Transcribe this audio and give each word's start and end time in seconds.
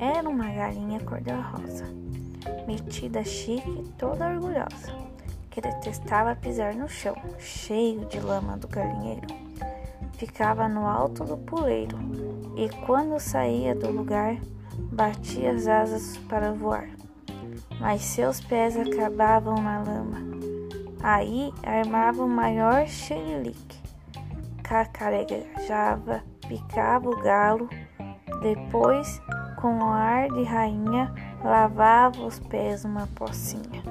Era 0.00 0.28
uma 0.28 0.50
galinha 0.50 1.00
cor-de-rosa, 1.00 1.84
metida 2.66 3.24
chique, 3.24 3.84
toda 3.96 4.28
orgulhosa, 4.28 4.92
que 5.50 5.60
detestava 5.60 6.34
pisar 6.34 6.74
no 6.74 6.88
chão, 6.88 7.14
cheio 7.38 8.04
de 8.06 8.18
lama 8.18 8.56
do 8.56 8.66
galinheiro. 8.66 9.26
Ficava 10.14 10.68
no 10.68 10.86
alto 10.86 11.22
do 11.24 11.36
puleiro 11.36 11.96
e, 12.56 12.68
quando 12.84 13.20
saía 13.20 13.74
do 13.74 13.90
lugar, 13.92 14.36
batia 14.92 15.52
as 15.52 15.68
asas 15.68 16.16
para 16.28 16.52
voar. 16.52 16.88
Mas 17.78 18.02
seus 18.02 18.40
pés 18.40 18.76
acabavam 18.76 19.54
na 19.54 19.78
lama. 19.78 20.18
Aí 21.00 21.52
armava 21.62 22.24
o 22.24 22.28
maior 22.28 22.88
xerilique. 22.88 23.78
Cacarejava, 24.64 26.24
picava 26.48 27.08
o 27.08 27.22
galo, 27.22 27.68
depois, 28.42 29.20
com 29.60 29.78
o 29.78 29.92
ar 29.92 30.28
de 30.28 30.42
rainha, 30.44 31.12
lavava 31.44 32.22
os 32.22 32.38
pés 32.38 32.84
numa 32.84 33.06
pocinha. 33.08 33.82